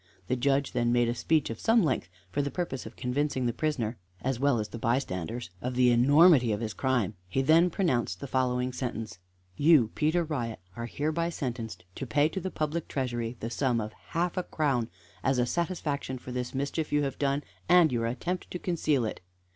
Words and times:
The 0.29 0.35
Judge 0.35 0.71
then 0.71 0.91
made 0.91 1.07
a 1.09 1.13
speech 1.13 1.51
of 1.51 1.59
some 1.59 1.83
length, 1.83 2.09
for 2.31 2.41
the 2.41 2.49
purpose 2.49 2.87
of 2.87 2.95
convincing 2.95 3.45
the 3.45 3.53
prisoner, 3.53 3.97
as 4.23 4.39
well 4.39 4.57
as 4.57 4.69
the 4.69 4.79
bystanders, 4.79 5.51
of 5.61 5.75
the 5.75 5.91
enormity 5.91 6.51
of 6.51 6.59
his 6.59 6.73
crime. 6.73 7.13
He 7.27 7.43
then 7.43 7.69
pronounced 7.69 8.19
the 8.19 8.25
following 8.25 8.73
sentence: 8.73 9.19
"You, 9.57 9.91
Peter 9.93 10.23
Riot, 10.23 10.59
are 10.75 10.87
hereby 10.87 11.29
sentenced 11.29 11.85
to 11.93 12.07
pay 12.07 12.29
to 12.29 12.39
the 12.41 12.49
public 12.49 12.87
treasury 12.87 13.37
the 13.41 13.51
sum 13.51 13.79
of 13.79 13.93
half 13.93 14.37
a 14.37 14.41
crown 14.43 14.89
as 15.23 15.37
a 15.37 15.45
satisfaction 15.45 16.17
for 16.17 16.31
this 16.31 16.55
mischief 16.55 16.91
you 16.91 17.03
have 17.03 17.19
done, 17.19 17.43
and 17.69 17.91
your 17.91 18.07
attempt 18.07 18.49
to 18.49 18.57
conceal 18.57 19.05
it. 19.05 19.21